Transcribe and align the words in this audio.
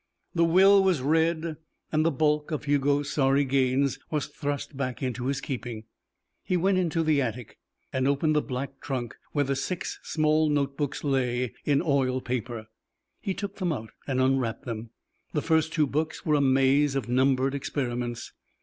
The 0.33 0.43
will 0.43 0.83
was 0.83 1.03
read 1.03 1.57
and 1.91 2.03
the 2.03 2.09
bulk 2.09 2.49
of 2.49 2.63
Hugo's 2.63 3.11
sorry 3.11 3.45
gains 3.45 3.99
was 4.09 4.25
thrust 4.25 4.75
back 4.75 5.03
into 5.03 5.27
his 5.27 5.39
keeping. 5.39 5.83
He 6.43 6.57
went 6.57 6.79
into 6.79 7.03
the 7.03 7.21
attic 7.21 7.59
and 7.93 8.07
opened 8.07 8.35
the 8.35 8.41
black 8.41 8.79
trunk 8.81 9.15
where 9.33 9.45
the 9.45 9.55
six 9.55 9.99
small 10.01 10.49
notebooks 10.49 11.03
lay 11.03 11.53
in 11.65 11.83
oilpaper. 11.83 12.65
He 13.21 13.35
took 13.35 13.57
them 13.57 13.71
out 13.71 13.91
and 14.07 14.19
unwrapped 14.19 14.65
them. 14.65 14.89
The 15.33 15.43
first 15.43 15.71
two 15.71 15.85
books 15.85 16.25
were 16.25 16.33
a 16.33 16.41
maze 16.41 16.95
of 16.95 17.07
numbered 17.07 17.53
experiments. 17.53 18.33